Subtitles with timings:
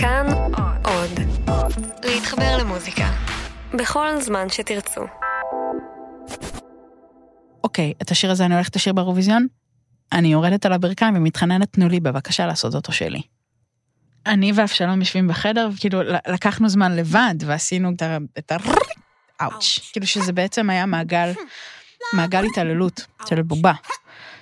[0.00, 0.26] כאן
[0.84, 1.10] עוד.
[2.04, 3.10] להתחבר למוזיקה.
[3.74, 5.00] בכל זמן שתרצו.
[7.64, 9.46] אוקיי, את השיר הזה אני הולכת לשיר באירוויזיון?
[10.12, 13.22] אני יורדת על הברכיים ומתחננת, תנו לי בבקשה לעשות אותו שלי.
[14.26, 18.16] אני ואבשלום יושבים בחדר, כאילו לקחנו זמן לבד ועשינו את ה...
[18.38, 18.56] את ה...
[19.42, 19.90] אאוץ'.
[19.92, 21.32] כאילו שזה בעצם היה מעגל,
[22.12, 23.72] מעגל התעללות של בובה.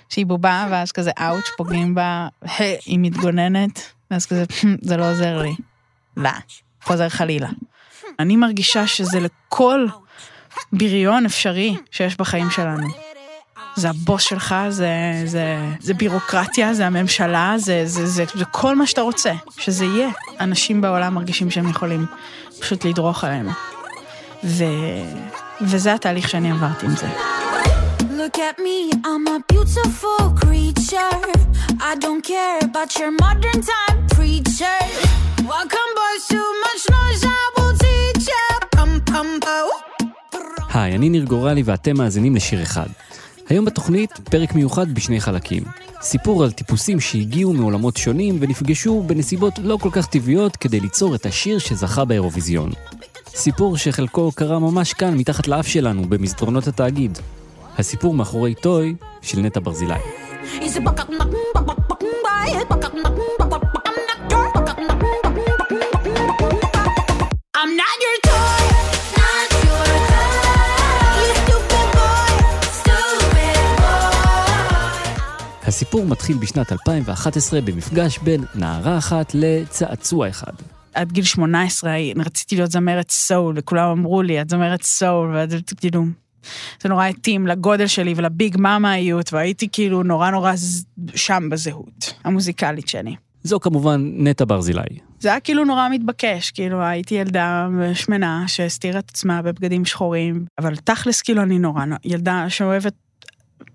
[0.09, 2.27] שהיא בובה ואז כזה אאוץ' פוגעים בה,
[2.85, 4.45] היא מתגוננת, ואז כזה
[4.81, 5.55] זה לא עוזר לי.
[6.17, 6.29] לא,
[6.83, 7.49] חוזר חלילה.
[8.19, 9.85] אני מרגישה שזה לכל
[10.73, 12.87] בריון אפשרי שיש בחיים שלנו.
[13.75, 14.89] זה הבוס שלך, זה,
[15.25, 20.09] זה, זה בירוקרטיה, זה הממשלה, זה, זה, זה, זה כל מה שאתה רוצה, שזה יהיה.
[20.39, 22.05] אנשים בעולם מרגישים שהם יכולים
[22.59, 23.51] פשוט לדרוך עלינו.
[24.43, 24.63] ו...
[25.61, 27.36] וזה התהליך שאני עברתי עם זה.
[28.27, 31.15] Look at me, I'm a beautiful creature.
[31.89, 34.79] I don't care about your modern time preacher.
[35.53, 38.43] Welcome boys, too much noise, I will teach ya.
[38.75, 39.27] Pum pum
[40.73, 42.87] היי, אני ניר גורלי ואתם מאזינים לשיר אחד.
[43.49, 45.63] היום בתוכנית פרק מיוחד בשני חלקים.
[46.01, 51.25] סיפור על טיפוסים שהגיעו מעולמות שונים ונפגשו בנסיבות לא כל כך טבעיות כדי ליצור את
[51.25, 52.71] השיר שזכה באירוויזיון.
[53.27, 57.17] סיפור שחלקו קרה ממש כאן מתחת לאף שלנו במסדרונות התאגיד.
[57.77, 59.93] הסיפור מאחורי טוי של נטע ברזילי.
[75.67, 80.53] הסיפור מתחיל בשנת 2011 במפגש בין נערה אחת לצעצוע אחד.
[80.93, 81.91] עד גיל 18
[82.25, 86.03] רציתי להיות זמרת סול, וכולם אמרו לי, את זמרת סול, ואז כאילו,
[86.81, 90.53] זה נורא התאים לגודל שלי ולביג מאמאיות, והייתי כאילו נורא נורא
[91.15, 93.15] שם בזהות המוזיקלית שלי.
[93.43, 94.99] זו כמובן נטע ברזילי.
[95.19, 100.75] זה היה כאילו נורא מתבקש, כאילו הייתי ילדה שמנה שהסתירה את עצמה בבגדים שחורים, אבל
[100.75, 102.93] תכלס כאילו אני נורא ילדה שאוהבת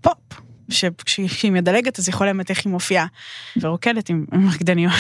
[0.01, 0.43] פופ.
[0.73, 3.07] שכשהיא מדלגת אז יכול באמת איך היא מופיעה
[3.61, 4.93] ורוקדת עם, עם רקדניות.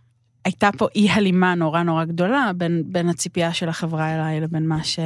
[0.44, 4.84] הייתה פה אי הלימה נורא נורא גדולה בין, בין הציפייה של החברה אליי לבין מה,
[4.84, 4.98] ש,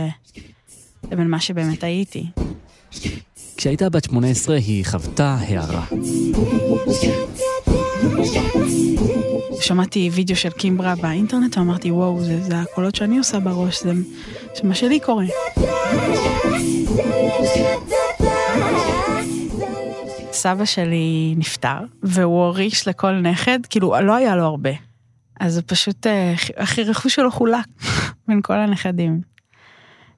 [1.10, 2.26] לבין מה שבאמת הייתי.
[3.56, 5.86] כשהייתה בת 18 היא חוותה הערה.
[9.60, 13.92] שמעתי וידאו של קימברה באינטרנט ואמרתי וואו זה, זה הקולות שאני עושה בראש זה,
[14.56, 15.24] זה מה שלי קורה.
[20.32, 24.70] סבא שלי נפטר, והוא הוריש לכל נכד, כאילו, לא היה לו הרבה.
[25.40, 26.06] אז זה פשוט,
[26.56, 27.66] הכי רכוש שלו חולק
[28.28, 29.33] בין כל הנכדים.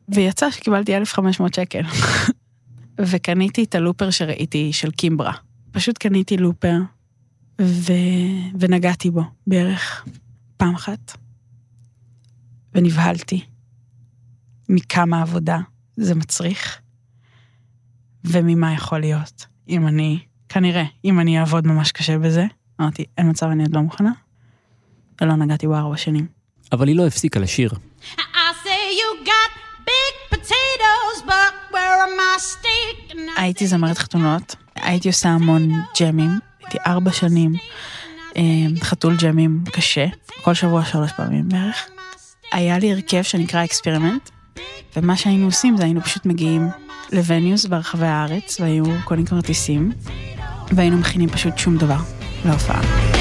[0.09, 1.83] ויצא שקיבלתי 1,500 שקל.
[3.01, 5.33] וקניתי את הלופר שראיתי של קימברה.
[5.71, 6.77] פשוט קניתי לופר,
[7.61, 7.93] ו...
[8.61, 10.05] ונגעתי בו בערך
[10.57, 11.17] פעם אחת.
[12.75, 13.45] ונבהלתי
[14.69, 15.59] מכמה עבודה
[15.97, 16.81] זה מצריך,
[18.25, 19.47] וממה יכול להיות.
[19.69, 20.19] אם אני,
[20.49, 22.45] כנראה, אם אני אעבוד ממש קשה בזה,
[22.81, 24.13] אמרתי, אין מצב, אני עוד לא מוכנה.
[25.21, 26.27] ולא נגעתי בו ארבע שנים.
[26.73, 27.71] אבל היא לא הפסיקה לשיר.
[33.37, 35.71] הייתי זמרת חתונות, הייתי עושה המון
[36.01, 36.31] ג'מים,
[36.63, 37.55] הייתי ארבע שנים
[38.37, 38.43] אה,
[38.81, 40.07] חתול ג'מים קשה,
[40.43, 41.87] כל שבוע שלוש פעמים בערך.
[42.53, 44.31] היה לי הרכב שנקרא אקספרימנט,
[44.97, 46.69] ומה שהיינו עושים זה היינו פשוט מגיעים
[47.13, 49.93] ל venues ברחבי הארץ, והיו קונים כרטיסים,
[50.73, 51.99] והיינו מכינים פשוט שום דבר
[52.45, 53.16] להופעה.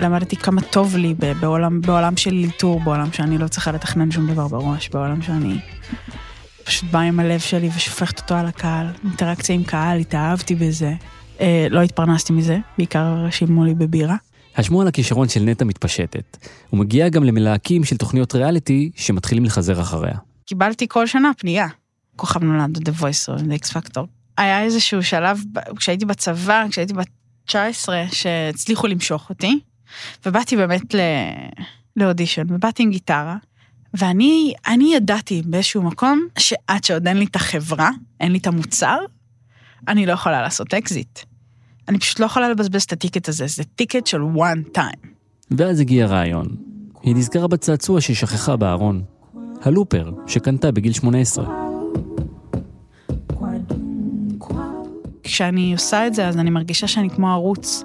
[0.00, 4.48] למדתי כמה טוב לי בעולם, בעולם של ליטור, בעולם שאני לא צריכה לתכנן שום דבר
[4.48, 5.58] בראש, בעולם שאני
[6.64, 10.92] פשוט באה עם הלב שלי ושופכת אותו על הקהל, אינטראקציה עם קהל, התאהבתי בזה.
[11.40, 14.16] אה, לא התפרנסתי מזה, בעיקר שילמו לי בבירה.
[14.56, 16.36] השמועה על הכישרון של נטע מתפשטת,
[16.72, 20.16] ומגיעה גם למלהקים של תוכניות ריאליטי שמתחילים לחזר אחריה.
[20.46, 21.66] קיבלתי כל שנה פנייה.
[22.16, 24.00] כוכב נולד, The Voice, The X Factor.
[24.38, 25.40] היה איזשהו שלב,
[25.76, 27.08] כשהייתי בצבא, כשהייתי בת
[27.46, 29.60] 19, שהצליחו למשוך אותי,
[30.26, 31.00] ובאתי באמת ל...
[31.96, 33.36] לאודישן, ובאתי עם גיטרה,
[33.94, 37.90] ואני אני ידעתי באיזשהו מקום שעד שעוד אין לי את החברה,
[38.20, 38.98] אין לי את המוצר,
[39.88, 41.18] אני לא יכולה לעשות אקזיט.
[41.88, 45.06] אני פשוט לא יכולה לבזבז את ה ticket הזה, זה ticket של one time.
[45.50, 46.56] ואז הגיע רעיון.
[47.02, 49.02] היא נזכרה בצעצוע ששכחה בארון.
[49.62, 51.66] הלופר, שקנתה בגיל 18.
[55.22, 57.82] כשאני עושה את זה, אז אני מרגישה שאני כמו ערוץ.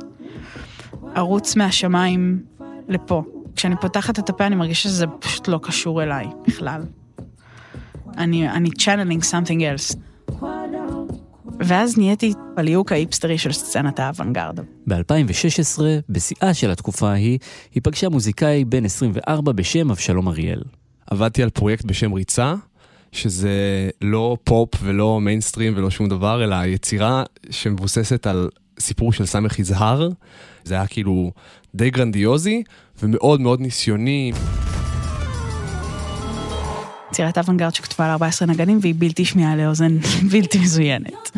[1.16, 2.44] ערוץ מהשמיים
[2.88, 3.24] לפה.
[3.56, 6.82] כשאני פותחת את הפה, אני מרגישה שזה פשוט לא קשור אליי בכלל.
[8.18, 9.98] אני, אני channeling something else.
[11.60, 14.60] ואז נהייתי בליהוק האיפסטרי של סצנת האוונגרד.
[14.88, 17.40] ב-2016, בשיאה של התקופה ההיא,
[17.74, 20.62] היא פגשה מוזיקאי בן 24 בשם אבשלום אריאל.
[21.08, 22.54] עבדתי על פרויקט בשם ריצה,
[23.12, 28.50] שזה לא פופ ולא מיינסטרים ולא שום דבר, אלא יצירה שמבוססת על
[28.80, 29.60] סיפור של ס.
[29.60, 30.10] יזהר.
[30.64, 31.32] זה היה כאילו
[31.76, 32.64] די גרנדיוזי
[33.04, 34.32] ומאוד מאוד ניסיוני.
[37.12, 39.98] יצירת אוונגרד שכתובה על 14 נגנים והיא בלתי שמיעה לאוזן
[40.32, 41.32] בלתי מזוינת.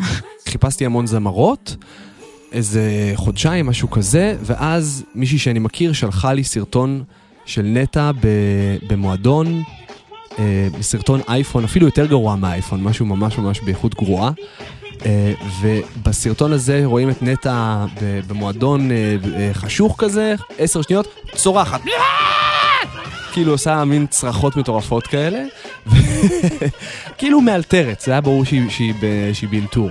[0.48, 1.76] חיפשתי המון זמרות,
[2.52, 7.04] איזה חודשיים, משהו כזה, ואז מישהי שאני מכיר שלחה לי סרטון
[7.46, 8.10] של נטע
[8.88, 9.62] במועדון,
[10.38, 14.30] אה, סרטון אייפון, אפילו יותר גרוע מהאייפון, משהו ממש ממש באיכות גרועה.
[15.06, 17.84] אה, ובסרטון הזה רואים את נטע
[18.28, 19.16] במועדון אה,
[19.52, 21.80] חשוך כזה, עשר שניות, צורחת.
[23.32, 25.44] כאילו עושה מין צרחות מטורפות כאלה,
[27.18, 28.94] כאילו מאלתרת, זה היה ברור שהיא, שהיא,
[29.32, 29.90] שהיא באלתור.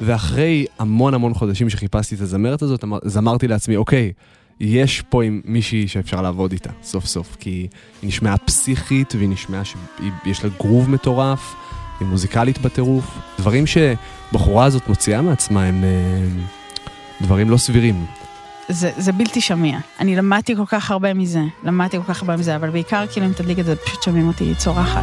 [0.00, 4.12] ואחרי המון המון חודשים שחיפשתי את הזמרת הזאת, אז אמרתי לעצמי, אוקיי,
[4.60, 7.50] יש פה עם מישהי שאפשר לעבוד איתה, סוף סוף, כי
[8.02, 11.54] היא נשמעה פסיכית והיא נשמעה שיש לה גרוב מטורף,
[12.00, 13.04] היא מוזיקלית בטירוף,
[13.38, 13.66] דברים
[14.32, 16.44] שבחורה הזאת מוציאה מעצמה הם, הם
[17.20, 18.06] דברים לא סבירים.
[18.68, 19.78] זה, זה בלתי שמיע.
[20.00, 23.32] אני למדתי כל כך הרבה מזה, למדתי כל כך הרבה מזה, אבל בעיקר כאילו אם
[23.32, 25.02] תדליק את זה, פשוט שומעים אותי צורחת.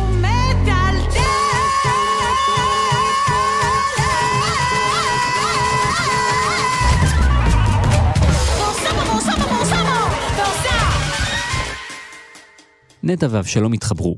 [13.03, 14.17] נטע ואבשלום התחברו.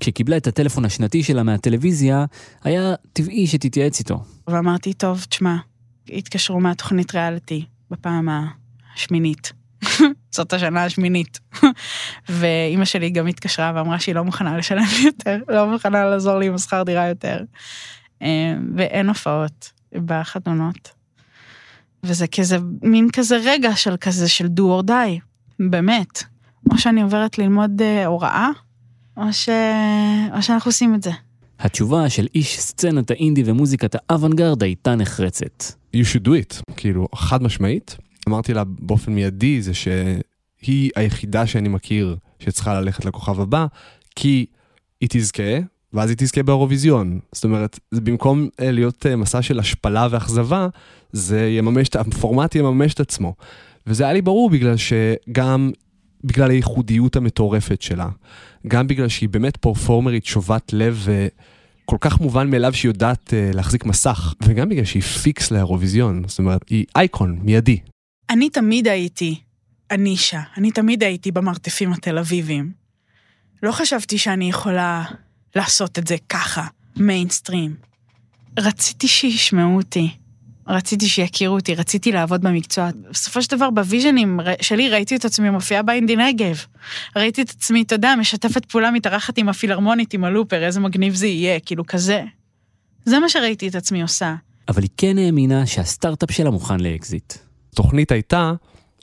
[0.00, 2.24] כשקיבלה את הטלפון השנתי שלה מהטלוויזיה,
[2.64, 4.22] היה טבעי שתתייעץ איתו.
[4.46, 5.56] ואמרתי, טוב, תשמע,
[6.08, 8.28] התקשרו מהתוכנית ריאליטי בפעם
[8.94, 9.52] השמינית.
[10.36, 11.40] זאת השנה השמינית.
[12.28, 16.54] ואימא שלי גם התקשרה ואמרה שהיא לא מוכנה לשלם יותר, לא מוכנה לעזור לי עם
[16.54, 17.44] השכר דירה יותר.
[18.22, 19.72] אה, ואין הופעות
[20.04, 20.90] בחתונות.
[22.02, 25.20] וזה כזה, מין כזה רגע של כזה של do or die,
[25.60, 26.22] באמת.
[26.70, 28.48] או שאני עוברת ללמוד אה, הוראה,
[29.16, 29.48] או, ש...
[30.36, 31.10] או שאנחנו עושים את זה.
[31.58, 35.64] התשובה של איש סצנת האינדי ומוזיקת האוונגרד הייתה נחרצת.
[35.96, 37.96] You should do it, כאילו, חד משמעית.
[38.28, 43.66] אמרתי לה באופן מיידי זה שהיא היחידה שאני מכיר שצריכה ללכת לכוכב הבא,
[44.16, 44.46] כי
[45.00, 45.58] היא תזכה,
[45.92, 47.20] ואז היא תזכה באירוויזיון.
[47.32, 50.68] זאת אומרת, במקום אה, להיות אה, מסע של השפלה ואכזבה,
[51.12, 53.34] זה יממש, הפורמט יממש את עצמו.
[53.86, 55.70] וזה היה לי ברור בגלל שגם
[56.24, 58.08] בגלל הייחודיות המטורפת שלה,
[58.66, 63.84] גם בגלל שהיא באמת פרפורמרית שובת לב וכל כך מובן מאליו שהיא יודעת uh, להחזיק
[63.84, 67.78] מסך, וגם בגלל שהיא פיקס לאירוויזיון, זאת אומרת, היא אייקון, מיידי.
[68.30, 69.40] אני תמיד הייתי
[69.90, 72.72] הנישה, אני תמיד הייתי במרתפים התל אביביים.
[73.62, 75.04] לא חשבתי שאני יכולה
[75.56, 76.66] לעשות את זה ככה,
[76.96, 77.74] מיינסטרים.
[78.58, 80.10] רציתי שישמעו אותי.
[80.68, 82.90] רציתי שיכירו אותי, רציתי לעבוד במקצוע.
[83.10, 86.64] בסופו של דבר, בוויז'נים שלי ראיתי את עצמי מופיעה באינדינגב.
[87.16, 91.14] ראיתי את עצמי, אתה יודע, משתפת פעולה, מתארחת עם הפילהרמונית, עם ה looper, איזה מגניב
[91.14, 92.24] זה יהיה, כאילו כזה.
[93.04, 94.34] זה מה שראיתי את עצמי עושה.
[94.68, 97.34] אבל היא כן האמינה שהסטארט-אפ שלה מוכן לאקזיט.
[97.72, 98.52] התוכנית הייתה,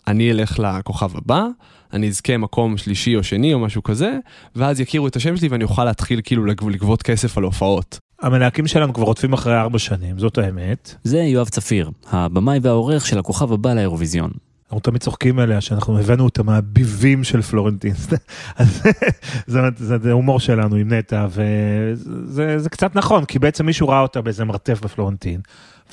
[0.08, 1.46] אני אלך לכוכב הבא,
[1.94, 4.18] אני אזכה מקום שלישי או שני או משהו כזה,
[4.56, 8.00] ואז יכירו את השם שלי ואני אוכל להתחיל כאילו לגבות כסף על הופעות.
[8.21, 10.95] המלהקים שלנו כבר רודפים אחרי ארבע שנים, זאת האמת.
[11.03, 14.31] זה יואב צפיר, הבמאי והעורך של הכוכב הבא לאירוויזיון.
[14.65, 17.93] אנחנו תמיד צוחקים עליה שאנחנו הבאנו אותה מהביבים של פלורנטין.
[18.57, 18.81] אז
[19.48, 24.00] זה, זה, זה הומור שלנו עם נטע, וזה זה קצת נכון, כי בעצם מישהו ראה
[24.00, 25.41] אותה באיזה מרתף בפלורנטין,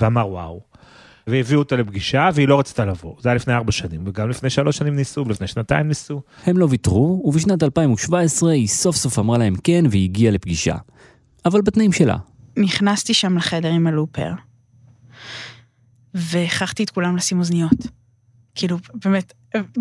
[0.00, 0.60] ואמר וואו.
[1.26, 3.14] והביאו אותה לפגישה והיא לא רצתה לבוא.
[3.20, 6.20] זה היה לפני ארבע שנים, וגם לפני שלוש שנים ניסו, ולפני שנתיים ניסו.
[6.46, 10.74] הם לא ויתרו, ובשנת 2017 היא סוף סוף אמרה להם כן והיא הגיעה לפגישה.
[11.48, 12.16] אבל בתנאים שלה.
[12.56, 14.32] נכנסתי שם לחדר עם הלופר,
[16.14, 17.86] והכרחתי את כולם לשים אוזניות.
[18.54, 19.32] כאילו, באמת,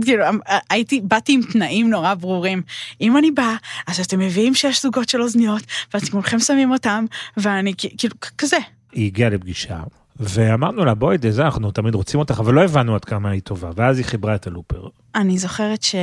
[0.02, 0.24] כאילו,
[0.70, 2.62] הייתי, באתי עם תנאים נורא ברורים.
[3.02, 3.56] אם אני באה,
[3.88, 7.06] אז אתם מביאים שש זוגות של אוזניות, ואתם כולכם שמים אותם,
[7.38, 8.58] ואני כאילו, כזה.
[8.92, 9.84] היא הגיעה לפגישה,
[10.20, 13.70] ואמרנו לה, בואי, זה, אנחנו תמיד רוצים אותך, אבל לא הבנו עד כמה היא טובה,
[13.76, 14.88] ואז היא חיברה את הלופר.
[15.16, 15.96] אני זוכרת ש...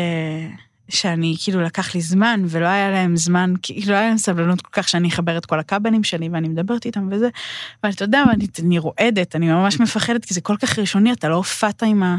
[0.89, 4.71] שאני כאילו לקח לי זמן ולא היה להם זמן כאילו לא היה להם סבלנות כל
[4.73, 7.29] כך שאני אחבר את כל הכבלים שלי ואני מדברת איתם וזה.
[7.85, 11.35] ואתה יודע אני, אני רועדת אני ממש מפחדת כי זה כל כך ראשוני אתה לא
[11.35, 12.17] הופעת עם, ה,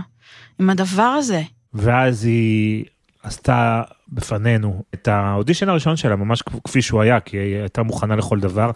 [0.59, 1.41] עם הדבר הזה.
[1.73, 2.85] ואז היא
[3.25, 8.39] עשתה בפנינו את האודישן הראשון שלה ממש כפי שהוא היה כי היא הייתה מוכנה לכל
[8.39, 8.71] דבר.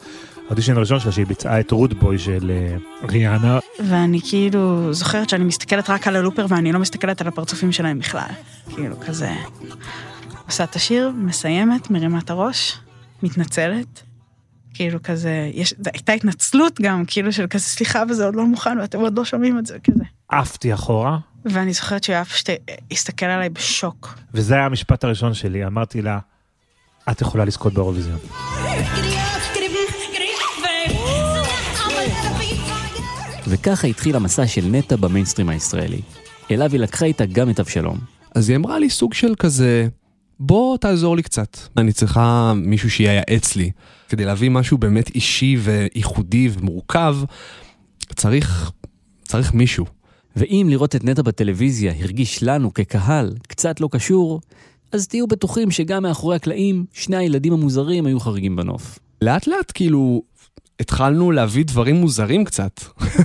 [0.48, 2.78] האודישן הראשון שלה שהיא ביצעה את רודבוי של אה,
[3.10, 3.60] ריאנה.
[3.86, 8.30] ואני כאילו זוכרת שאני מסתכלת רק על הלופר ואני לא מסתכלת על הפרצופים שלהם בכלל.
[8.76, 9.32] כאילו כזה
[10.46, 12.80] עושה את השיר מסיימת מרימה את הראש
[13.24, 14.04] מתנצלת.
[14.74, 19.00] כאילו כזה, יש, הייתה התנצלות גם, כאילו של כזה, סליחה, וזה עוד לא מוכן, ואתם
[19.00, 20.04] עוד לא שומעים את זה, כזה.
[20.30, 22.50] עפתי אחורה, ואני זוכרת שיואב פשוט
[22.92, 24.20] הסתכל עליי בשוק.
[24.34, 26.20] וזה היה המשפט הראשון שלי, אמרתי לה,
[27.12, 28.20] את יכולה לזכות באירוויזיון.
[33.48, 36.02] וככה התחיל המסע של נטע במיינסטרים הישראלי.
[36.52, 37.98] אליו היא לקחה איתה גם את אבשלום.
[38.36, 39.88] אז היא אמרה לי סוג של כזה,
[40.40, 41.58] בוא תעזור לי קצת.
[41.78, 43.72] אני צריכה מישהו שייעץ לי.
[44.10, 47.16] כדי להביא משהו באמת אישי וייחודי ומורכב,
[48.16, 48.72] צריך,
[49.24, 49.99] צריך מישהו.
[50.36, 54.42] ואם לראות את נטע בטלוויזיה הרגיש לנו כקהל קצת לא קשור,
[54.92, 59.00] אז תהיו בטוחים שגם מאחורי הקלעים, שני הילדים המוזרים היו חריגים בנוף.
[59.22, 60.22] לאט לאט כאילו
[60.80, 62.82] התחלנו להביא דברים מוזרים קצת.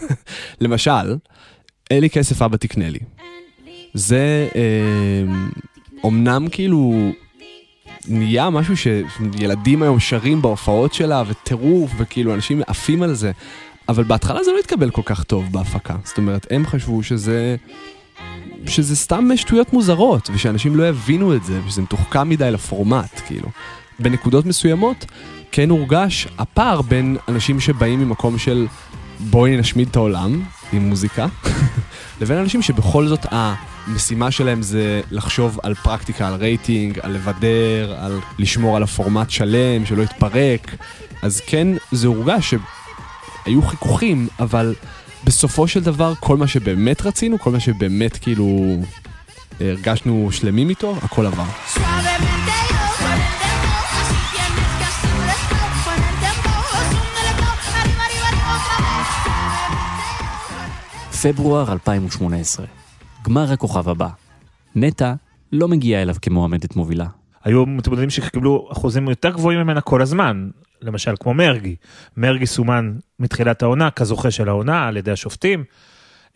[0.61, 1.16] למשל,
[1.90, 2.99] אין לי כסף אבא תקנה לי.
[3.94, 5.34] זה אה,
[6.04, 7.11] אומנם כאילו
[8.08, 13.32] נהיה משהו שילדים היום שרים בהופעות שלה וטירוף וכאילו אנשים עפים על זה.
[13.88, 15.94] אבל בהתחלה זה לא התקבל כל כך טוב בהפקה.
[16.04, 17.56] זאת אומרת, הם חשבו שזה...
[18.66, 23.48] שזה סתם שטויות מוזרות, ושאנשים לא יבינו את זה, ושזה מתוחכם מדי לפורמט, כאילו.
[23.98, 25.04] בנקודות מסוימות,
[25.52, 28.66] כן הורגש הפער בין אנשים שבאים ממקום של
[29.20, 31.26] בואי נשמיד את העולם עם מוזיקה,
[32.20, 38.20] לבין אנשים שבכל זאת המשימה שלהם זה לחשוב על פרקטיקה, על רייטינג, על לבדר, על
[38.38, 40.74] לשמור על הפורמט שלם, שלא יתפרק.
[41.22, 42.54] אז כן, זה הורגש
[43.44, 44.74] שהיו חיכוכים, אבל
[45.24, 48.76] בסופו של דבר כל מה שבאמת רצינו, כל מה שבאמת כאילו
[49.60, 51.44] הרגשנו שלמים איתו, הכל עבר.
[61.22, 62.66] פברואר 2018,
[63.22, 64.08] גמר הכוכב הבא.
[64.76, 65.14] נטע
[65.52, 67.06] לא מגיעה אליו כמועמדת מובילה.
[67.44, 70.48] היו מתמודדים שקיבלו אחוזים יותר גבוהים ממנה כל הזמן,
[70.83, 71.76] למשל כמו מרגי.
[72.16, 75.64] מרגי סומן מתחילת העונה כזוכה של העונה על ידי השופטים,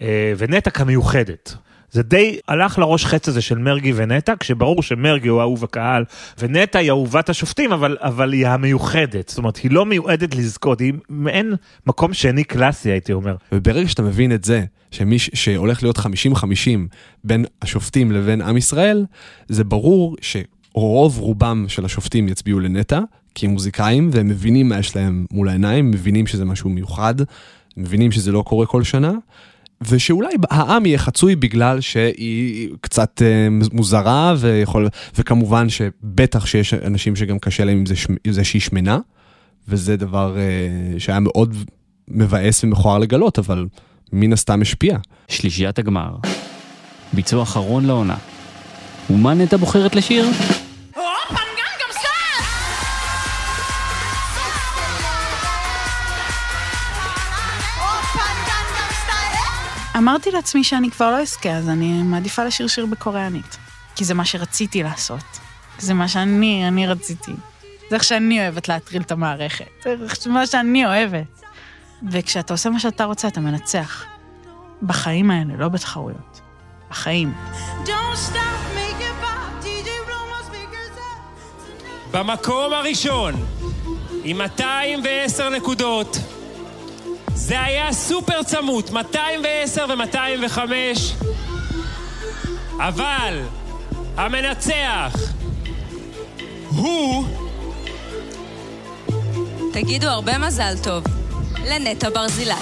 [0.02, 1.54] אה, ונטע כמיוחדת.
[1.90, 6.04] זה די הלך לראש חץ הזה של מרגי ונטע, כשברור שמרגי הוא אהוב הקהל,
[6.38, 9.28] ונטע היא אהובת השופטים, אבל, אבל היא המיוחדת.
[9.28, 11.54] זאת אומרת, היא לא מיועדת לזכות, היא מעין
[11.86, 13.36] מקום שני קלאסי, הייתי אומר.
[13.52, 16.88] וברגע שאתה מבין את זה, שמי ש- שהולך להיות 50-50
[17.24, 19.04] בין השופטים לבין עם ישראל,
[19.48, 20.16] זה ברור
[20.78, 23.00] שרוב רובם של השופטים יצביעו לנטע,
[23.34, 27.14] כי הם מוזיקאים, והם מבינים מה יש להם מול העיניים, מבינים שזה משהו מיוחד,
[27.76, 29.12] מבינים שזה לא קורה כל שנה.
[29.82, 37.38] ושאולי העם יהיה חצוי בגלל שהיא קצת אה, מוזרה ויכול, וכמובן שבטח שיש אנשים שגם
[37.38, 37.94] קשה להם עם זה,
[38.24, 38.98] עם זה שהיא שמנה,
[39.68, 41.54] וזה דבר אה, שהיה מאוד
[42.08, 43.66] מבאס ומכוער לגלות, אבל
[44.12, 44.98] מן הסתם השפיע.
[45.28, 46.16] שלישיית הגמר.
[47.12, 48.16] ביצוע אחרון לעונה.
[49.10, 50.26] ומה נטע בוחרת לשיר?
[60.08, 63.56] אמרתי לעצמי שאני כבר לא אזכה, אז אני מעדיפה לשיר שיר בקוריאנית.
[63.96, 65.24] כי זה מה שרציתי לעשות.
[65.78, 67.32] זה מה שאני, אני רציתי.
[67.90, 69.86] זה איך שאני אוהבת להטריל את המערכת.
[70.20, 71.42] זה מה שאני אוהבת.
[72.10, 74.04] וכשאתה עושה מה שאתה רוצה, אתה מנצח.
[74.82, 76.40] בחיים האלה, לא בתחרויות.
[76.90, 77.34] בחיים.
[82.12, 83.34] במקום הראשון,
[84.24, 86.16] עם 210 נקודות,
[87.38, 90.58] זה היה סופר צמוד, 210 ו-205,
[92.78, 93.40] אבל
[94.16, 95.12] המנצח
[96.68, 97.24] הוא...
[99.72, 101.04] תגידו הרבה מזל טוב
[101.64, 102.54] לנטע ברזילי.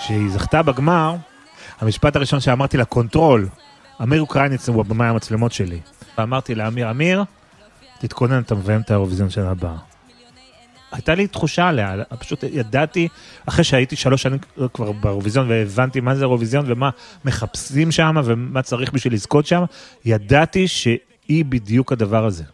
[0.00, 1.14] כשהיא זכתה בגמר,
[1.80, 3.48] המשפט הראשון שאמרתי לה, control,
[4.02, 5.80] אמיר אוקרייניץ הוא הבמאי המצלמות שלי.
[6.18, 7.24] ואמרתי לאמיר, אמיר,
[7.98, 9.95] תתכונן, אתה מביים את האירוויזיון של הבאה.
[10.96, 13.08] הייתה לי תחושה עליה, פשוט ידעתי,
[13.46, 14.38] אחרי שהייתי שלוש שנים
[14.74, 16.90] כבר באירוויזיון והבנתי מה זה אירוויזיון ומה
[17.24, 19.62] מחפשים שם ומה צריך בשביל לזכות שם,
[20.04, 22.44] ידעתי שהיא בדיוק הדבר הזה.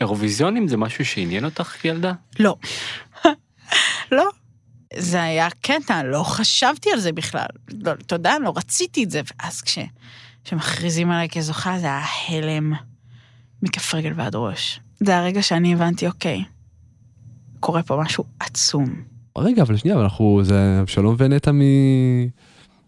[0.00, 2.12] אירוויזיונים זה משהו שעניין אותך כילדה?
[2.38, 2.56] לא.
[4.12, 4.28] לא.
[4.96, 7.46] זה היה קטע, לא חשבתי על זה בכלל.
[7.80, 9.20] לא, אתה יודע, לא רציתי את זה.
[9.40, 9.78] ואז כש,
[10.44, 12.72] כשמכריזים עליי כזוכה, זה היה הלם
[13.62, 14.80] מכף רגל ועד ראש.
[15.00, 16.44] זה הרגע שאני הבנתי, אוקיי,
[17.60, 18.94] קורה פה משהו עצום.
[19.38, 21.60] רגע, אבל שנייה, אבל אנחנו, זה אבשלום ונטע מ...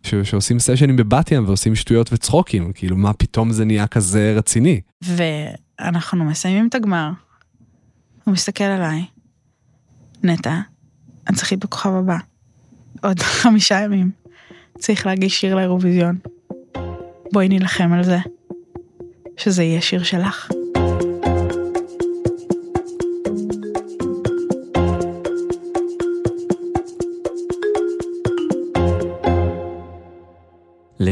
[0.03, 0.15] ש...
[0.15, 4.81] שעושים סשנים בבת ים ועושים שטויות וצחוקים, כאילו מה פתאום זה נהיה כזה רציני.
[5.03, 7.11] ואנחנו מסיימים את הגמר,
[8.25, 9.05] הוא מסתכל עליי,
[10.23, 10.61] נטע,
[11.31, 12.17] את צריכית בכוכב הבא,
[13.03, 14.11] עוד חמישה ימים,
[14.79, 16.19] צריך להגיש שיר לאירוויזיון.
[17.33, 18.19] בואי נילחם על זה,
[19.37, 20.51] שזה יהיה שיר שלך.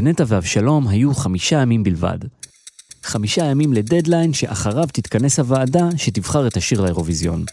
[0.00, 2.18] לנטע ואבשלום היו חמישה ימים בלבד.
[3.02, 7.44] חמישה ימים לדדליין שאחריו תתכנס הוועדה שתבחר את השיר לאירוויזיון.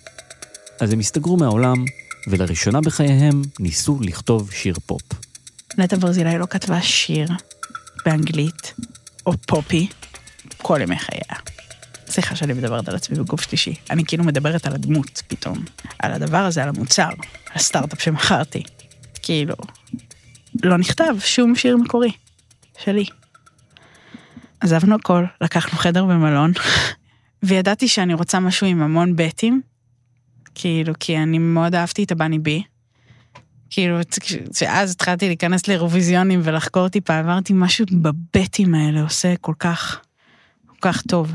[0.79, 1.85] אז הם הסתגרו מהעולם,
[2.27, 5.01] ולראשונה בחייהם ניסו לכתוב שיר פופ.
[5.77, 7.27] נטע ברזילי לא כתבה שיר
[8.05, 8.73] באנגלית
[9.25, 9.87] או פופי
[10.57, 11.39] כל ימי חייה.
[12.09, 13.75] סליחה שאני מדברת על עצמי בגוף שלישי.
[13.89, 15.65] אני כאילו מדברת על הדמות פתאום.
[15.99, 18.63] על הדבר הזה, על המוצר, על הסטארט-אפ שמכרתי.
[19.21, 19.55] כאילו,
[20.63, 22.11] לא נכתב שום שיר מקורי
[22.84, 23.05] שלי.
[24.60, 26.51] עזבנו הכל, לקחנו חדר במלון,
[27.43, 29.62] וידעתי שאני רוצה משהו עם המון בטים,
[30.55, 32.63] כאילו, כי אני מאוד אהבתי את הבני בי.
[33.69, 33.98] כאילו,
[34.53, 40.01] שאז התחלתי להיכנס לאירוויזיונים ולחקור טיפה, אמרתי, משהו בבטים האלה עושה כל כך,
[40.67, 41.31] כל כך טוב.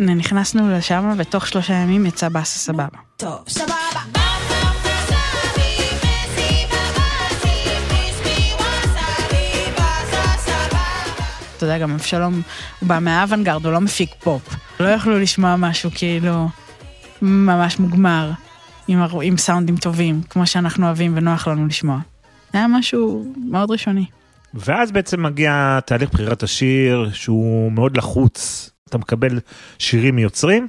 [0.00, 2.98] ונכנסנו לשם, ותוך שלושה ימים יצא באסה סבבה.
[3.16, 3.89] טוב, סבבה.
[11.60, 12.42] אתה יודע, גם אבשלום,
[12.80, 14.54] הוא בא מהאוונגרד, הוא לא מפיק פופ.
[14.80, 16.48] לא יכלו לשמוע משהו כאילו
[17.22, 18.30] ממש מוגמר,
[18.88, 21.98] עם, הר- עם סאונדים טובים, כמו שאנחנו אוהבים ונוח לנו לשמוע.
[22.52, 24.06] היה משהו מאוד ראשוני.
[24.54, 28.70] ואז בעצם מגיע תהליך בחירת השיר שהוא מאוד לחוץ.
[28.88, 29.40] אתה מקבל
[29.78, 30.68] שירים מיוצרים,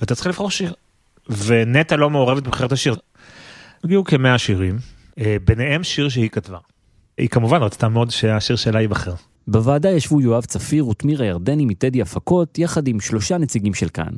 [0.00, 0.72] ואתה צריך לבחור שיר.
[1.28, 2.96] ונטע לא מעורבת בבחירת השיר.
[3.84, 4.78] הגיעו כמאה שירים,
[5.18, 6.58] אה, ביניהם שיר שהיא כתבה.
[7.18, 9.14] היא כמובן רצתה מאוד שהשיר שלה ייבחר.
[9.46, 14.12] בוועדה ישבו יואב צפיר ותמיר הירדני מטדי הפקות, יחד עם שלושה נציגים של כאן.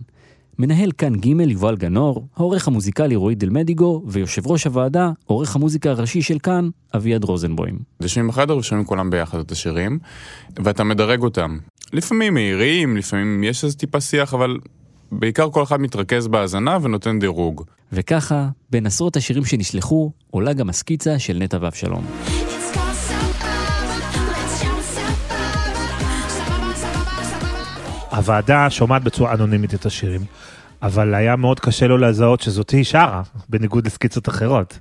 [0.58, 6.22] מנהל כאן ג' יובל גנור, העורך המוזיקלי רועי דלמדיגו, ויושב ראש הוועדה, עורך המוזיקה הראשי
[6.22, 7.78] של כאן, אביעד רוזנבוים.
[8.00, 9.98] יושבים בחדר ושומעים כולם ביחד את השירים,
[10.56, 11.58] ואתה מדרג אותם.
[11.92, 14.58] לפעמים מהירים, לפעמים יש איזה טיפה שיח, אבל
[15.12, 17.62] בעיקר כל אחד מתרכז בהאזנה ונותן דירוג.
[17.92, 22.04] וככה, בין עשרות השירים שנשלחו, עולה גם הסקיצה של נטע ואבשלום.
[28.14, 30.20] הוועדה שומעת בצורה אנונימית את השירים,
[30.82, 34.78] אבל היה מאוד קשה לו לזהות שזאת היא שרה, בניגוד לסקיצות אחרות.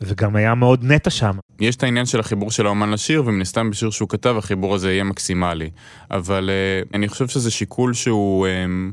[0.00, 1.38] וגם היה מאוד נטע שם.
[1.60, 4.92] יש את העניין של החיבור של האומן לשיר, ומן הסתם בשיר שהוא כתב החיבור הזה
[4.92, 5.70] יהיה מקסימלי.
[6.10, 8.92] אבל uh, אני חושב שזה שיקול שהוא um,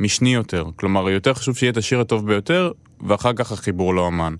[0.00, 0.64] משני יותר.
[0.76, 2.70] כלומר, יותר חשוב שיהיה את השיר הטוב ביותר,
[3.06, 4.34] ואחר כך החיבור לאומן.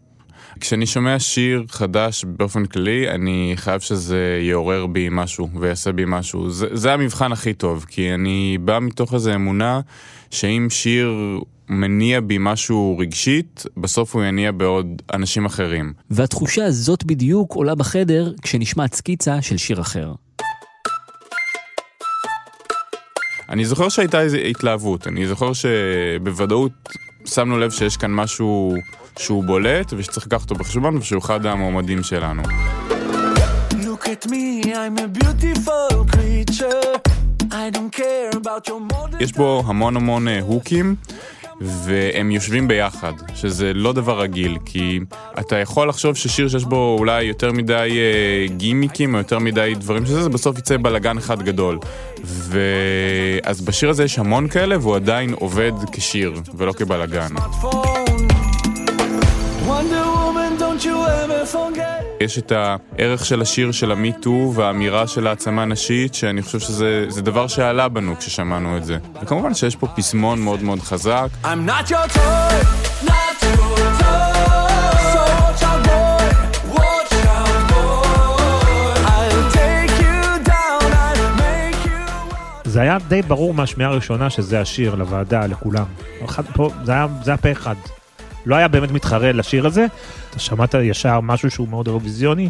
[0.61, 6.51] כשאני שומע שיר חדש באופן כללי, אני חייב שזה יעורר בי משהו ויעשה בי משהו.
[6.51, 9.81] זה, זה המבחן הכי טוב, כי אני בא מתוך איזו אמונה
[10.31, 15.92] שאם שיר מניע בי משהו רגשית, בסוף הוא יניע בעוד אנשים אחרים.
[16.11, 20.12] והתחושה הזאת בדיוק עולה בחדר כשנשמעת סקיצה של שיר אחר.
[23.49, 26.73] אני זוכר שהייתה איזו התלהבות, אני זוכר שבוודאות
[27.35, 28.75] שמנו לב שיש כאן משהו
[29.19, 32.43] שהוא בולט ושצריך לקחת אותו בחשבון ושהוא אחד המועמדים שלנו.
[33.73, 37.01] Look at me, I'm a beautiful creature.
[37.51, 39.17] I don't care about your modern...
[39.21, 40.97] יש בו המון המון אה, הוקים,
[41.61, 45.01] והם יושבים ביחד, שזה לא דבר רגיל, כי
[45.40, 50.07] אתה יכול לחשוב ששיר שיש בו אולי יותר מדי אה, גימיקים או יותר מדי דברים
[50.07, 51.79] שזה, זה בסוף יצא בלאגן אחד גדול.
[52.25, 57.35] ואז בשיר הזה יש המון כאלה, והוא עדיין עובד כשיר, ולא כבלאגן.
[59.68, 62.08] Wonder Woman, don't you ever forget.
[62.20, 67.22] יש את הערך של השיר של המיטו והאמירה של העצמה נשית, שאני חושב שזה זה
[67.22, 68.98] דבר שעלה בנו כששמענו את זה.
[69.22, 71.28] וכמובן שיש פה פזמון מאוד מאוד חזק.
[71.44, 74.09] I'm not your toy, not your toy.
[82.78, 85.85] זה היה די ברור מהשמיעה הראשונה שזה השיר לוועדה, לכולם.
[86.24, 87.74] אחד, פה, זה היה, זה היה פה אחד.
[88.46, 89.87] לא היה באמת מתחרה לשיר הזה.
[90.31, 92.48] אתה שמעת ישר משהו שהוא מאוד אירוויזיוני,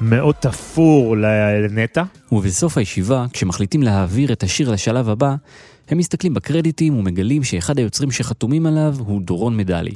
[0.00, 2.02] מאוד תפור לנטע.
[2.32, 5.34] ובסוף הישיבה, כשמחליטים להעביר את השיר לשלב הבא,
[5.88, 9.94] הם מסתכלים בקרדיטים ומגלים שאחד היוצרים שחתומים עליו הוא דורון מדלי.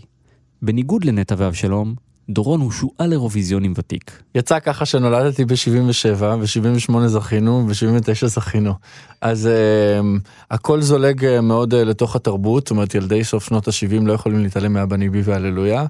[0.62, 1.94] בניגוד לנטע ואבשלום,
[2.28, 4.22] דורון הוא שועל אירוויזיונים ותיק.
[4.34, 8.74] יצא ככה שנולדתי ב-77, ב-78 זכינו, ב-79 זכינו.
[9.20, 10.04] אז uh,
[10.50, 14.42] הכל זולג uh, מאוד uh, לתוך התרבות, זאת אומרת ילדי סוף שנות ה-70 לא יכולים
[14.42, 15.86] להתעלם מהבני בי והללויה.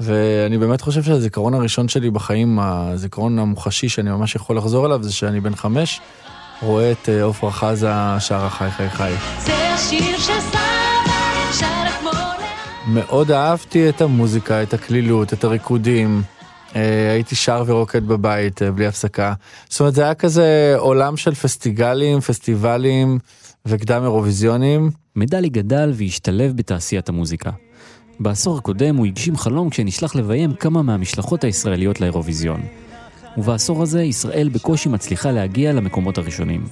[0.00, 5.12] ואני באמת חושב שהזיכרון הראשון שלי בחיים, הזיכרון המוחשי שאני ממש יכול לחזור אליו, זה
[5.12, 6.00] שאני בן חמש,
[6.62, 9.12] רואה את אה, עפרה חזה שרה חי חי חי.
[9.38, 10.57] זה השיר כמו
[12.88, 16.22] מאוד אהבתי את המוזיקה, את הקלילות, את הריקודים.
[16.76, 19.34] אה, הייתי שר ורוקד בבית אה, בלי הפסקה.
[19.68, 23.18] זאת אומרת, זה היה כזה עולם של פסטיגלים, פסטיבלים
[23.66, 24.90] וקדם אירוויזיונים.
[25.16, 27.50] מדלי גדל והשתלב בתעשיית המוזיקה.
[28.20, 32.60] בעשור הקודם הוא הגשים חלום כשנשלח לביים כמה מהמשלחות הישראליות לאירוויזיון.
[33.36, 36.64] ובעשור הזה ישראל בקושי מצליחה להגיע למקומות הראשונים.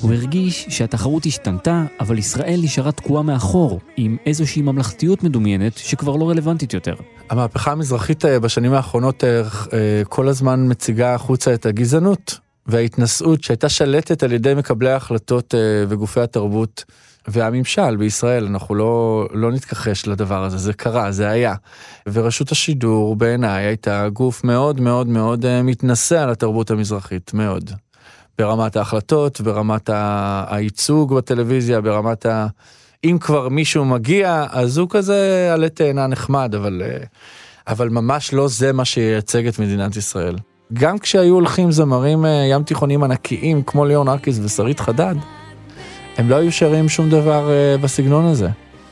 [0.00, 6.30] הוא הרגיש שהתחרות השתנתה, אבל ישראל נשארה תקועה מאחור, עם איזושהי ממלכתיות מדומיינת שכבר לא
[6.30, 6.94] רלוונטית יותר.
[7.30, 13.68] המהפכה המזרחית אה, בשנים האחרונות אה, אה, כל הזמן מציגה החוצה את הגזענות וההתנשאות שהייתה
[13.68, 15.54] שלטת על ידי מקבלי ההחלטות
[15.88, 16.84] וגופי התרבות
[17.28, 18.46] והממשל בישראל.
[18.46, 21.54] אנחנו לא, לא נתכחש לדבר הזה, זה קרה, זה היה.
[22.06, 27.70] ורשות השידור בעיניי הייתה גוף מאוד מאוד מאוד מתנשא על התרבות המזרחית, מאוד.
[28.38, 29.90] ברמת ההחלטות, ברמת
[30.46, 32.46] הייצוג בטלוויזיה, ברמת ה...
[33.04, 36.96] אם כבר מישהו מגיע, אז הוא כזה עלה תאנה נחמד, אבל, אה,
[37.68, 40.36] אבל ממש לא זה מה שייצג את מדינת ישראל.
[40.72, 45.14] גם כשהיו הולכים זמרים אה, ים תיכונים ענקיים כמו ליאון ארקיס ושרית חדד,
[46.16, 48.48] הם לא היו שרים שום דבר אה, בסגנון הזה.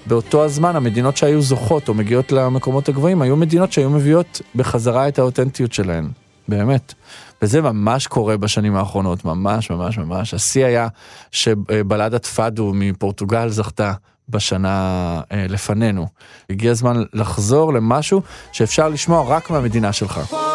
[0.06, 5.18] באותו הזמן המדינות שהיו זוכות או מגיעות למקומות הגבוהים היו מדינות שהיו מביאות בחזרה את
[5.18, 6.08] האותנטיות שלהן,
[6.48, 6.94] באמת.
[7.42, 10.34] וזה ממש קורה בשנים האחרונות, ממש ממש ממש.
[10.34, 10.88] השיא היה
[11.30, 13.92] שבלדת פאדו מפורטוגל זכתה
[14.28, 16.06] בשנה אה, לפנינו.
[16.50, 20.20] הגיע הזמן לחזור למשהו שאפשר לשמוע רק מהמדינה שלך.
[20.32, 20.52] לא.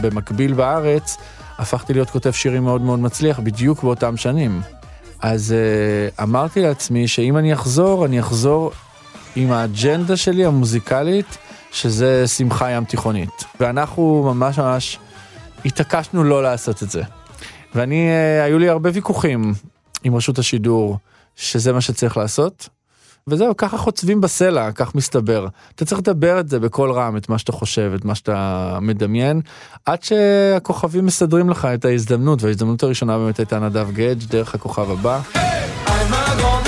[0.00, 1.16] במקביל בארץ
[1.58, 4.60] הפכתי להיות כותב שירים מאוד מאוד מצליח בדיוק באותם שנים.
[5.22, 5.54] אז
[6.18, 8.72] uh, אמרתי לעצמי שאם אני אחזור, אני אחזור
[9.36, 11.38] עם האג'נדה שלי המוזיקלית,
[11.72, 13.44] שזה שמחה ים תיכונית.
[13.60, 14.98] ואנחנו ממש ממש
[15.64, 17.02] התעקשנו לא לעשות את זה.
[17.74, 19.54] ואני, uh, היו לי הרבה ויכוחים
[20.04, 20.98] עם רשות השידור,
[21.36, 22.68] שזה מה שצריך לעשות.
[23.26, 25.46] וזהו, ככה חוצבים בסלע, כך מסתבר.
[25.74, 29.40] אתה צריך לדבר את זה בקול רם, את מה שאתה חושב, את מה שאתה מדמיין,
[29.86, 35.20] עד שהכוכבים מסדרים לך את ההזדמנות, וההזדמנות הראשונה באמת הייתה נדב גדג' דרך הכוכב הבא.
[35.86, 36.59] I'm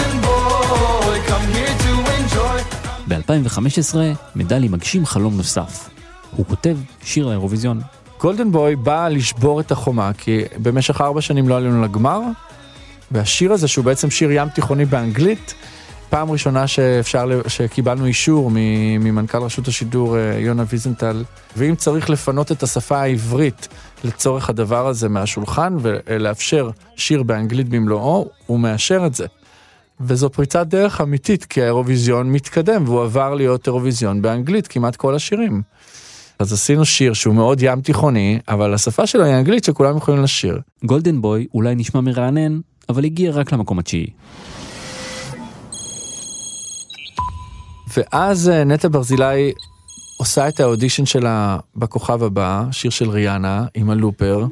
[3.13, 3.97] ב-2015
[4.37, 5.89] מדלי מגשים חלום נוסף.
[6.37, 7.81] הוא כותב שיר לאירוויזיון.
[8.21, 12.21] גולדן בוי בא לשבור את החומה, כי במשך ארבע שנים לא עלינו לגמר,
[13.11, 15.55] והשיר הזה, שהוא בעצם שיר ים תיכוני באנגלית,
[16.11, 18.51] פעם ראשונה שאפשר, שקיבלנו אישור
[19.01, 21.25] ממנכ"ל רשות השידור אה, יונה ויזנטל,
[21.57, 23.69] ואם צריך לפנות את השפה העברית
[24.05, 29.27] לצורך הדבר הזה מהשולחן ולאפשר שיר באנגלית במלואו, הוא מאשר את זה.
[30.01, 35.63] וזו פריצת דרך אמיתית, כי האירוויזיון מתקדם, והוא עבר להיות אירוויזיון באנגלית, כמעט כל השירים.
[36.39, 40.61] אז עשינו שיר שהוא מאוד ים תיכוני, אבל השפה שלו היא אנגלית שכולם יכולים לשיר.
[40.85, 44.11] גולדן בוי אולי נשמע מרענן, אבל הגיע רק למקום התשיעי.
[47.97, 49.53] ואז אה, נטע ברזילי
[50.17, 54.47] עושה את האודישן שלה בכוכב הבא, שיר של ריאנה עם הלופר,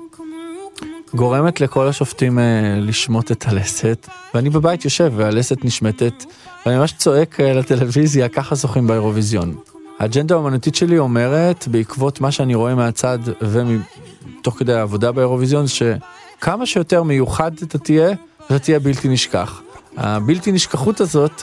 [1.15, 2.45] גורמת לכל השופטים אה,
[2.81, 6.25] לשמוט את הלסת, ואני בבית יושב והלסת נשמטת,
[6.67, 9.55] ואני ממש צועק אה, לטלוויזיה, ככה זוכים באירוויזיון.
[9.99, 17.03] האג'נדה האומנותית שלי אומרת, בעקבות מה שאני רואה מהצד ותוך כדי העבודה באירוויזיון, שכמה שיותר
[17.03, 18.11] מיוחד אתה תהיה,
[18.47, 19.61] אתה תהיה בלתי נשכח.
[19.97, 21.43] הבלתי נשכחות הזאת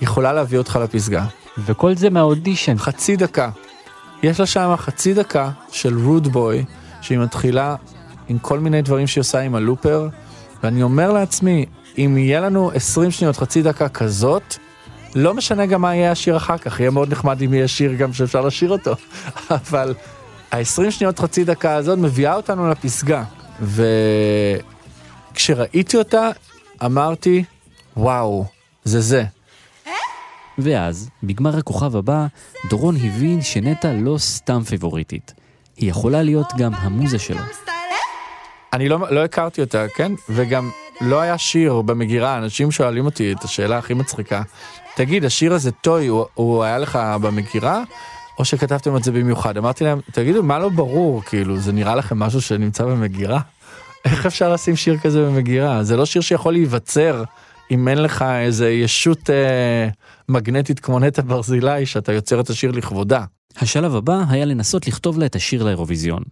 [0.00, 1.24] יכולה להביא אותך לפסגה.
[1.58, 2.78] וכל זה מהאודישן.
[2.78, 3.50] חצי דקה.
[4.22, 6.64] יש לה שם חצי דקה של רוד בוי,
[7.00, 7.76] שהיא מתחילה
[8.28, 10.08] עם כל מיני דברים שהיא עושה עם הלופר,
[10.62, 11.66] ואני אומר לעצמי,
[11.98, 14.56] אם יהיה לנו 20 שניות, חצי דקה כזאת,
[15.14, 18.12] לא משנה גם מה יהיה השיר אחר כך, יהיה מאוד נחמד אם יהיה שיר גם
[18.12, 18.94] שאפשר לשיר אותו,
[19.70, 19.94] אבל
[20.52, 23.24] ה-20 שניות חצי דקה הזאת מביאה אותנו לפסגה,
[25.32, 26.30] וכשראיתי אותה,
[26.84, 27.44] אמרתי,
[27.96, 28.44] וואו,
[28.84, 29.24] זה זה.
[30.58, 32.26] ואז, בגמר הכוכב הבא,
[32.70, 35.34] דורון הבין שנטע לא סתם פיבוריטית.
[35.76, 37.40] היא יכולה להיות גם המוזה שלו.
[38.76, 40.12] אני לא, לא הכרתי אותה, כן?
[40.28, 44.42] וגם לא היה שיר במגירה, אנשים שואלים אותי את השאלה הכי מצחיקה.
[44.96, 47.82] תגיד, השיר הזה טוי, הוא, הוא היה לך במגירה?
[48.38, 49.56] או שכתבתם את זה במיוחד?
[49.56, 51.22] אמרתי להם, תגידו, מה לא ברור?
[51.22, 53.40] כאילו, זה נראה לכם משהו שנמצא במגירה?
[54.04, 55.82] איך אפשר לשים שיר כזה במגירה?
[55.82, 57.24] זה לא שיר שיכול להיווצר
[57.70, 59.88] אם אין לך איזה ישות אה,
[60.28, 63.24] מגנטית כמו נטע ברזילי, שאתה יוצר את השיר לכבודה.
[63.58, 66.22] השלב הבא היה לנסות לכתוב לה את השיר לאירוויזיון.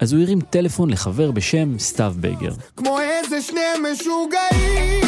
[0.00, 2.52] אז הוא הרים טלפון לחבר בשם סתיו בגר.
[2.76, 3.60] כמו איזה שני
[3.92, 5.04] משוגעים.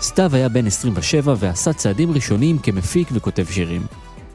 [0.00, 3.82] סתיו היה בן 27 ועשה צעדים ראשונים כמפיק וכותב שירים.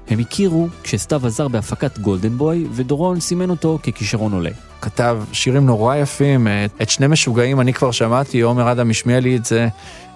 [0.07, 4.51] הם הכירו כשסתיו עזר בהפקת Golden Boy, ודורון סימן אותו ככישרון עולה.
[4.81, 9.35] כתב שירים נורא יפים, את, את שני משוגעים אני כבר שמעתי, עומר אדם השמיע לי
[9.35, 9.67] את זה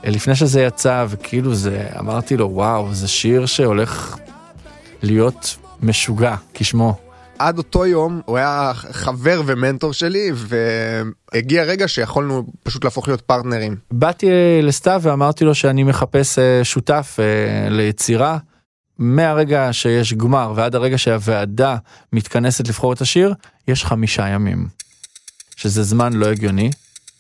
[0.06, 4.18] אה, לפני שזה יצא, וכאילו זה, אמרתי לו, וואו, זה שיר שהולך
[5.02, 6.98] להיות משוגע, כשמו.
[7.40, 10.32] עד אותו יום הוא היה חבר ומנטור שלי,
[11.34, 13.76] והגיע רגע שיכולנו פשוט להפוך להיות פרטנרים.
[13.92, 18.38] באתי אה, לסתיו ואמרתי לו שאני מחפש אה, שותף אה, ליצירה.
[19.00, 21.78] מהרגע שיש גמר ועד הרגע שהוועדה
[22.14, 23.34] מתכנסת לבחור את השיר,
[23.68, 24.68] יש חמישה ימים.
[25.56, 26.70] שזה זמן לא הגיוני,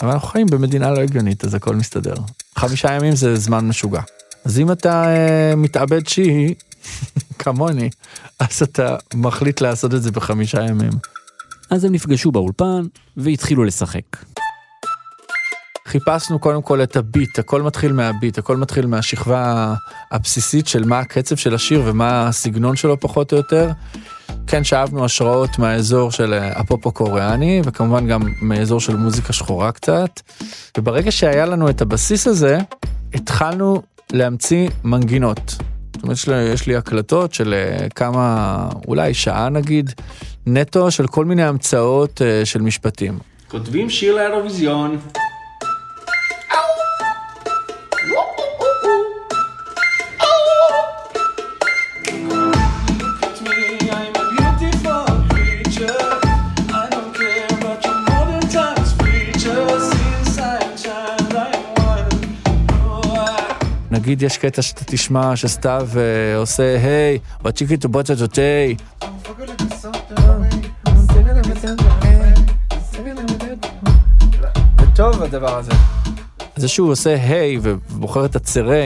[0.02, 2.14] אבל אנחנו חיים במדינה לא הגיונית, אז הכל מסתדר.
[2.56, 4.02] חמישה ימים זה זמן משוגע.
[4.46, 6.54] אז אם אתה אה, מתאבד שיעי,
[7.40, 7.90] כמוני,
[8.40, 10.92] אז אתה מחליט לעשות את זה בחמישה ימים.
[11.70, 12.82] אז הם נפגשו באולפן
[13.18, 14.04] והתחילו לשחק.
[15.88, 19.74] חיפשנו קודם כל את הביט, הכל מתחיל מהביט, הכל מתחיל מהשכבה
[20.12, 23.72] הבסיסית של מה הקצב של השיר ומה הסגנון שלו פחות או יותר.
[24.48, 30.20] כן שאבנו השראות מהאזור של אה, הפופ הקוריאני וכמובן גם מאזור של מוזיקה שחורה קצת.
[30.78, 32.58] וברגע שהיה לנו את הבסיס הזה,
[33.14, 33.82] התחלנו
[34.14, 35.56] להמציא מנגינות.
[35.94, 39.92] זאת אומרת, יש לי, יש לי הקלטות של אה, כמה, אולי שעה נגיד,
[40.46, 43.20] נטו של כל מיני המצאות אה, של משפטים.
[43.48, 44.98] כותבים שיר לאירוויזיון.
[64.00, 68.76] נגיד יש קטע שאתה תשמע שסתיו אה, עושה היי, בצ'יקי בוטה טוטי.
[74.80, 75.72] זה טוב הדבר הזה.
[76.56, 78.84] זה שהוא עושה היי ובוחר את הצרה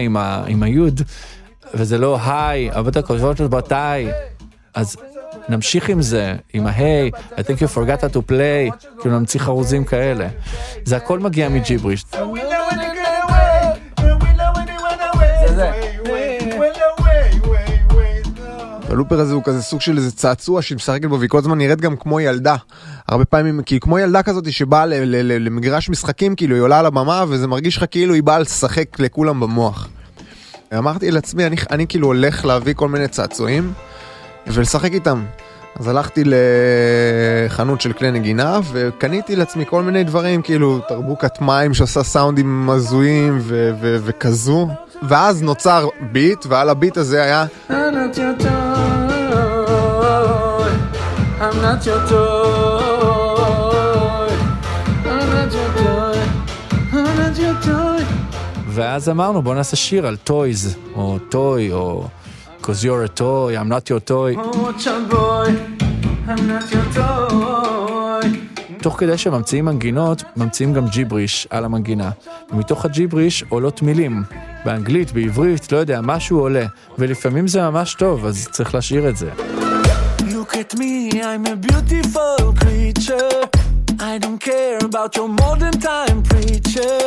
[0.47, 1.01] עם, היוד,
[1.73, 3.75] וזה לא היי, אבל אתה חושבת בתי.
[4.73, 4.97] אז
[5.49, 9.83] נמשיך עם זה, עם ההיי, I think you forgot how to play, כאילו נמציא חרוזים
[9.85, 10.27] כאלה.
[10.85, 12.05] זה הכל מגיע מג'יבריש.
[18.93, 21.81] הלופר הזה הוא כזה סוג של איזה צעצוע שהיא משחקת בו והיא כל הזמן נראית
[21.81, 22.55] גם כמו ילדה.
[23.07, 27.47] הרבה פעמים, כי כמו ילדה כזאת שבאה למגרש משחקים, כאילו היא עולה על הבמה וזה
[27.47, 29.89] מרגיש לך כאילו היא באה לשחק לכולם במוח.
[30.77, 33.73] אמרתי לעצמי, אני, אני כאילו הולך להביא כל מיני צעצועים
[34.47, 35.23] ולשחק איתם.
[35.79, 36.23] אז הלכתי
[37.45, 43.37] לחנות של כלי נגינה וקניתי לעצמי כל מיני דברים, כאילו תרבוקת מים שעושה סאונדים הזויים
[43.41, 44.67] ו- ו- וכזו.
[45.09, 47.45] ואז נוצר ביט, ועל הביט הזה היה...
[58.67, 62.07] ואז אמרנו בוא נעשה שיר על toys, או toy, או
[62.63, 64.31] cause you're a toy, I'm not your toy.
[64.37, 65.49] Oh, watch out, boy.
[66.29, 68.27] I'm not your toy.
[68.81, 72.11] תוך כדי שממציאים מנגינות, ממציאים גם ג'יבריש על המנגינה.
[72.51, 74.23] ומתוך הג'יבריש עולות מילים.
[74.65, 76.65] באנגלית, בעברית, לא יודע, משהו עולה.
[76.97, 79.29] ולפעמים זה ממש טוב, אז צריך להשאיר את זה.
[80.19, 83.49] Look at me, I'm a beautiful creature.
[83.99, 86.97] I don't care about your modern time preacher.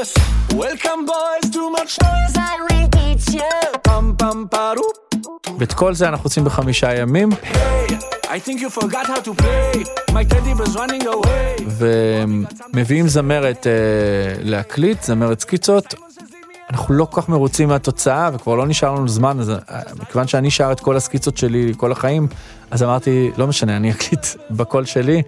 [0.63, 3.57] Welcome, boys, too much noise, I will teach you.
[3.87, 4.96] Pam pam paru.
[5.59, 7.29] ואת כל זה אנחנו עושים בחמישה ימים.
[11.79, 13.73] ומביאים זמרת אה,
[14.43, 15.95] להקליט, זמרת סקיצות.
[16.71, 20.51] אנחנו לא כל כך מרוצים מהתוצאה וכבר לא נשאר לנו זמן, אז אה, מכיוון שאני
[20.51, 22.27] שר את כל הסקיצות שלי כל החיים,
[22.71, 25.23] אז אמרתי, לא משנה, אני אקליט בקול שלי.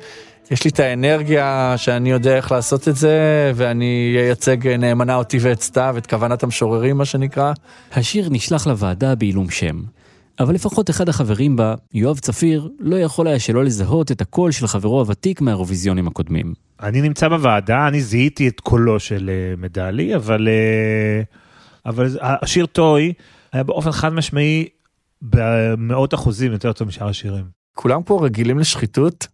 [0.50, 5.62] יש לי את האנרגיה שאני יודע איך לעשות את זה, ואני אייצג נאמנה אותי ואת
[5.62, 7.52] סתיו, את כוונת המשוררים, מה שנקרא.
[7.92, 9.80] השיר נשלח לוועדה בעילום שם.
[10.40, 14.66] אבל לפחות אחד החברים בה, יואב צפיר, לא יכול היה שלא לזהות את הקול של
[14.66, 16.54] חברו הוותיק מהאירוויזיונים הקודמים.
[16.82, 21.22] אני נמצא בוועדה, אני זיהיתי את קולו של אה, מדלי, אבל, אה,
[21.86, 23.12] אבל השיר טוי
[23.52, 24.68] היה באופן חד משמעי
[25.22, 27.44] במאות אחוזים יותר טוב משאר השירים.
[27.74, 29.26] כולם פה רגילים לשחיתות,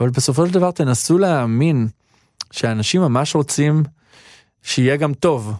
[0.00, 1.88] אבל בסופו של דבר תנסו להאמין
[2.50, 3.82] שאנשים ממש רוצים
[4.62, 5.54] שיהיה גם טוב.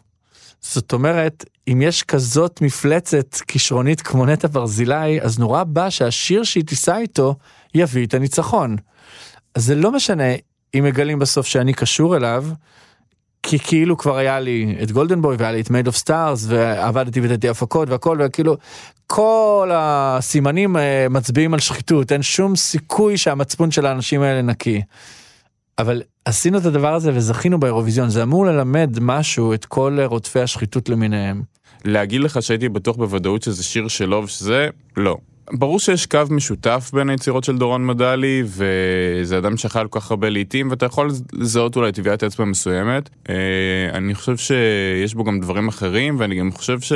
[0.72, 6.64] זאת אומרת, אם יש כזאת מפלצת כישרונית כמו נטע ברזילי, אז נורא בא שהשיר שהיא
[6.64, 7.34] תיסע איתו
[7.74, 8.76] יביא את הניצחון.
[9.54, 10.32] אז זה לא משנה
[10.74, 12.44] אם מגלים בסוף שאני קשור אליו,
[13.42, 17.20] כי כאילו כבר היה לי את Golden Boy והיה לי את Made of Stars ועבדתי
[17.22, 18.56] וטדי הפקות והכל וכאילו
[19.06, 24.82] כל הסימנים אה, מצביעים על שחיתות אין שום סיכוי שהמצפון של האנשים האלה נקי.
[25.78, 30.88] אבל עשינו את הדבר הזה וזכינו באירוויזיון זה אמור ללמד משהו את כל רודפי השחיתות
[30.88, 31.42] למיניהם.
[31.84, 35.16] להגיד לך שהייתי בטוח בוודאות שזה שיר שלו ושזה, לא.
[35.52, 40.28] ברור שיש קו משותף בין היצירות של דורון מדלי, וזה אדם שאכל כל כך הרבה
[40.28, 43.10] לעיתים, ואתה יכול לזהות אולי טבעיית אצבע מסוימת.
[43.28, 43.34] אה,
[43.92, 46.92] אני חושב שיש בו גם דברים אחרים, ואני גם חושב ש...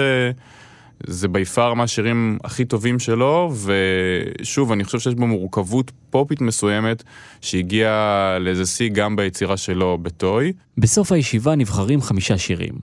[1.07, 7.03] זה בי פאר מהשירים הכי טובים שלו, ושוב, אני חושב שיש בו מורכבות פופית מסוימת,
[7.41, 10.53] שהגיעה לאיזה שיא גם ביצירה שלו בטוי.
[10.79, 12.75] בסוף הישיבה נבחרים חמישה שירים.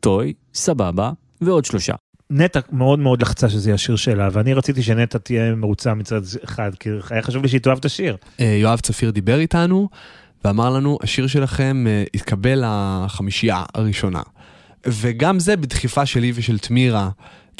[0.00, 1.94] טוי, סבבה ועוד שלושה.
[2.30, 6.70] נטע מאוד מאוד לחצה שזה יהיה השיר שלה, ואני רציתי שנטע תהיה מרוצה מצד אחד,
[6.80, 8.16] כי היה חשוב לי שהיא תאהב את השיר.
[8.40, 9.88] אה, יואב צפיר דיבר איתנו
[10.44, 14.22] ואמר לנו, השיר שלכם אה, התקבל לחמישייה הראשונה.
[14.86, 17.10] וגם זה בדחיפה שלי ושל תמירה,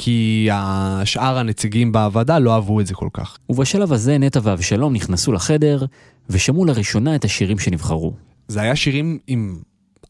[0.03, 3.37] כי השאר הנציגים בוועדה לא אהבו את זה כל כך.
[3.49, 5.85] ובשלב הזה נטע ואבשלום נכנסו לחדר
[6.29, 8.13] ושמעו לראשונה את השירים שנבחרו.
[8.47, 9.59] זה היה שירים עם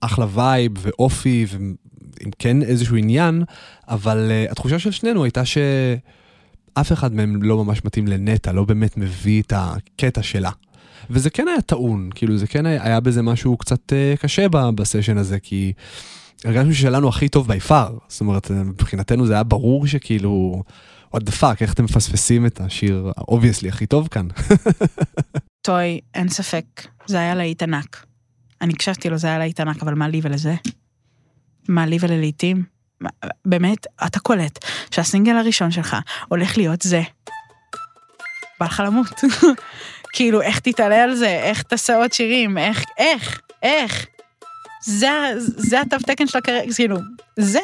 [0.01, 3.43] אחלה vibe ואופי ועם כן איזשהו עניין,
[3.87, 8.97] אבל uh, התחושה של שנינו הייתה שאף אחד מהם לא ממש מתאים לנטע, לא באמת
[8.97, 10.51] מביא את הקטע שלה.
[11.09, 15.17] וזה כן היה טעון, כאילו זה כן היה, היה בזה משהו קצת uh, קשה בסשן
[15.17, 15.73] הזה, כי
[16.45, 17.97] הרגשנו ששלנו הכי טוב בי פאר.
[18.07, 20.63] זאת אומרת, מבחינתנו זה היה ברור שכאילו,
[21.15, 24.27] what the fuck, איך אתם מפספסים את השיר ה-obviously הכי טוב כאן.
[25.61, 26.65] טוי, אין ספק,
[27.05, 28.05] זה היה להיט ענק.
[28.61, 30.55] אני הקשבתי לו, זה היה להיט ענק, אבל מה לי ולזה?
[31.67, 32.63] מה לי וללעיתים?
[33.01, 33.09] מה-
[33.45, 37.01] באמת, אתה קולט שהסינגל הראשון שלך הולך להיות זה.
[38.59, 39.21] בא לך למות.
[40.13, 41.27] כאילו, איך תתעלה על זה?
[41.29, 42.57] איך תעשה עוד שירים?
[42.57, 44.05] איך, איך, איך?
[44.83, 46.97] זה, זה התו תקן של הקריירה, כאילו,
[47.39, 47.59] זה.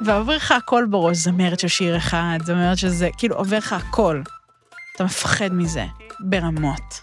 [0.00, 4.22] ועובר לך הכל בראש, זמרת של שיר אחד, זמרת של זה, כאילו, עובר לך הכל.
[4.96, 5.84] אתה מפחד מזה,
[6.20, 7.00] ברמות.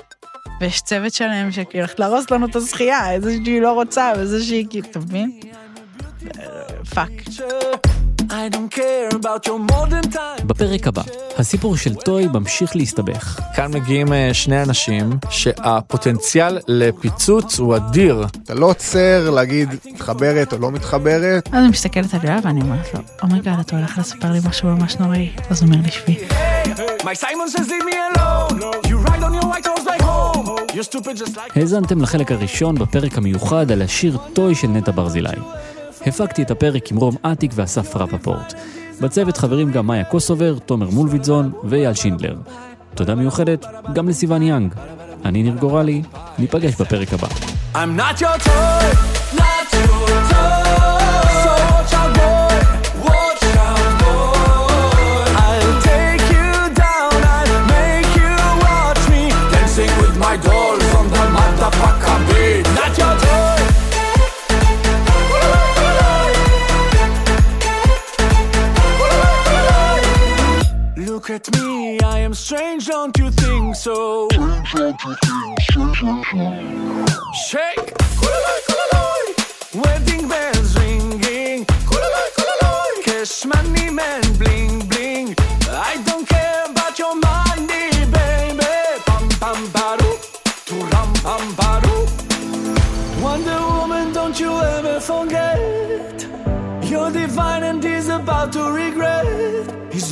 [0.60, 4.66] ויש צוות שלם שכאילו הולכת להרוס לנו את הזכייה, איזה שהיא לא רוצה, וזה שהיא
[4.70, 5.40] כאילו, אתה מבין?
[6.40, 7.10] אה, fuck.
[8.34, 10.46] I don't care about your modern time.
[10.46, 11.02] בפרק הבא,
[11.38, 13.40] הסיפור של Toy ממשיך להסתבך.
[13.56, 18.26] כאן מגיעים אה, שני אנשים שהפוטנציאל לפיצוץ הוא אדיר.
[18.44, 21.48] אתה לא עוצר להגיד מתחברת או לא מתחברת.
[21.48, 24.40] אז אני מסתכלת על יואב ואני אומרת לו, oh my god, אתה הולך לספר לי
[24.50, 25.30] משהו ממש נוראי.
[25.50, 26.18] אז הוא אומר לי, שבי.
[27.02, 28.60] My Simon says leave me alone.
[28.90, 30.48] You ride on your white horse back home.
[30.74, 35.30] You're stupid just like האזנתם לחלק הראשון בפרק המיוחד על השיר Toy של נטע ברזילי.
[36.06, 38.54] הפקתי את הפרק עם רום אטיק ואסף רפפורט.
[39.02, 42.36] בצוות חברים גם מאיה קוסובר, תומר מולביטזון ואייל שינדלר.
[42.96, 44.74] תודה מיוחדת גם לסיון יאנג.
[45.26, 46.02] אני ניר גורלי,
[46.40, 47.28] ניפגש בפרק הבא.
[47.74, 51.03] I'm not your toy, not your toy.
[71.34, 74.28] at me, I am strange, don't you think so?
[74.30, 75.16] Strange, don't you
[76.32, 77.10] think?
[77.48, 77.94] Shake!
[79.74, 80.03] When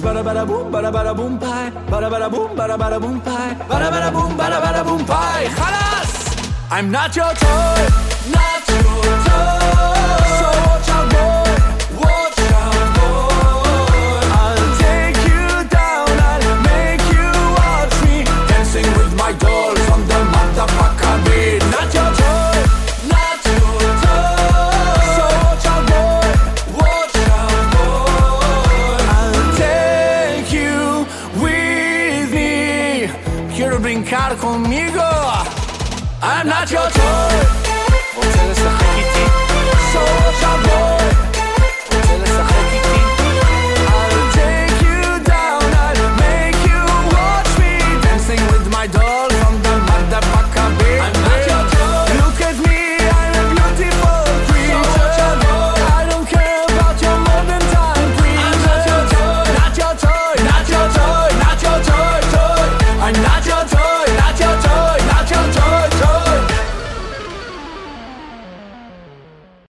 [0.02, 3.90] bada bada boom, bada bada boom pie, bada bada boom, bada bada boom pie, bada
[3.94, 5.48] bada boom, bada bada boom pie.
[5.60, 6.12] Khalas!
[6.72, 8.11] I'm not your toy,